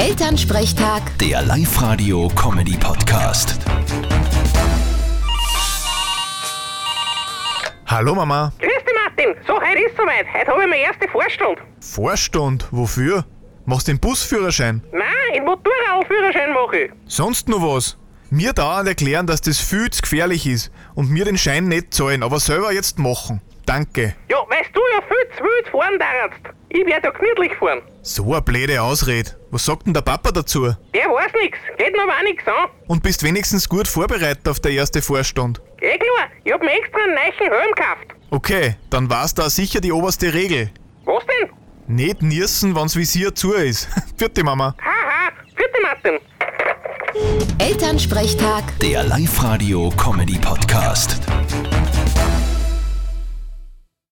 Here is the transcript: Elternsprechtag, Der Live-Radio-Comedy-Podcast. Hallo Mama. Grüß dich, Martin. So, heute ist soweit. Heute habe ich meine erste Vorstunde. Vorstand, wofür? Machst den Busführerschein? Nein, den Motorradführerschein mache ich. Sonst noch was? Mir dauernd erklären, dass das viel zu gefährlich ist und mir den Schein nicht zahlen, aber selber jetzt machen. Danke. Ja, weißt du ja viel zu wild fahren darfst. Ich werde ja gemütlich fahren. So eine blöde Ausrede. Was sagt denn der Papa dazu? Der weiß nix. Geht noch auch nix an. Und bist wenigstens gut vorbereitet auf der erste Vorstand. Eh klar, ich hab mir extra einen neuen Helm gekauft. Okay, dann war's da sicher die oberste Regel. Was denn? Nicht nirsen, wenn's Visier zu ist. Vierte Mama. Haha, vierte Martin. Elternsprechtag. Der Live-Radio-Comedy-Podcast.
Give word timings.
Elternsprechtag, 0.00 1.02
Der 1.18 1.42
Live-Radio-Comedy-Podcast. 1.42 3.58
Hallo 7.84 8.14
Mama. 8.14 8.50
Grüß 8.60 8.70
dich, 8.70 8.94
Martin. 9.04 9.34
So, 9.46 9.60
heute 9.60 9.78
ist 9.80 9.94
soweit. 9.98 10.24
Heute 10.32 10.50
habe 10.52 10.62
ich 10.62 10.68
meine 10.70 10.82
erste 10.84 11.06
Vorstunde. 11.06 11.60
Vorstand, 11.80 12.66
wofür? 12.70 13.26
Machst 13.66 13.88
den 13.88 14.00
Busführerschein? 14.00 14.82
Nein, 14.90 15.04
den 15.34 15.44
Motorradführerschein 15.44 16.54
mache 16.54 16.78
ich. 16.78 16.90
Sonst 17.04 17.50
noch 17.50 17.60
was? 17.60 17.98
Mir 18.30 18.54
dauernd 18.54 18.88
erklären, 18.88 19.26
dass 19.26 19.42
das 19.42 19.60
viel 19.60 19.90
zu 19.90 20.00
gefährlich 20.00 20.46
ist 20.46 20.72
und 20.94 21.10
mir 21.10 21.26
den 21.26 21.36
Schein 21.36 21.68
nicht 21.68 21.92
zahlen, 21.92 22.22
aber 22.22 22.40
selber 22.40 22.72
jetzt 22.72 22.98
machen. 22.98 23.42
Danke. 23.66 24.14
Ja, 24.30 24.38
weißt 24.48 24.70
du 24.72 24.80
ja 24.94 25.02
viel 25.06 25.28
zu 25.36 25.44
wild 25.44 25.68
fahren 25.70 25.98
darfst. 25.98 26.40
Ich 26.70 26.86
werde 26.86 27.08
ja 27.08 27.12
gemütlich 27.12 27.52
fahren. 27.58 27.82
So 28.00 28.32
eine 28.32 28.40
blöde 28.40 28.80
Ausrede. 28.80 29.38
Was 29.52 29.64
sagt 29.64 29.84
denn 29.86 29.94
der 29.94 30.02
Papa 30.02 30.30
dazu? 30.30 30.72
Der 30.94 31.06
weiß 31.08 31.32
nix. 31.42 31.58
Geht 31.76 31.96
noch 31.96 32.04
auch 32.04 32.22
nix 32.22 32.46
an. 32.46 32.68
Und 32.86 33.02
bist 33.02 33.24
wenigstens 33.24 33.68
gut 33.68 33.88
vorbereitet 33.88 34.46
auf 34.48 34.60
der 34.60 34.70
erste 34.72 35.02
Vorstand. 35.02 35.60
Eh 35.80 35.98
klar, 35.98 36.28
ich 36.44 36.52
hab 36.52 36.60
mir 36.62 36.70
extra 36.70 37.00
einen 37.02 37.14
neuen 37.14 37.32
Helm 37.52 37.72
gekauft. 37.74 38.06
Okay, 38.30 38.76
dann 38.90 39.10
war's 39.10 39.34
da 39.34 39.50
sicher 39.50 39.80
die 39.80 39.90
oberste 39.90 40.32
Regel. 40.32 40.70
Was 41.04 41.24
denn? 41.26 41.50
Nicht 41.88 42.22
nirsen, 42.22 42.76
wenn's 42.76 42.94
Visier 42.94 43.34
zu 43.34 43.52
ist. 43.54 43.88
Vierte 44.16 44.44
Mama. 44.44 44.76
Haha, 44.80 45.32
vierte 45.56 45.80
Martin. 45.82 46.20
Elternsprechtag. 47.58 48.62
Der 48.78 49.02
Live-Radio-Comedy-Podcast. 49.02 51.18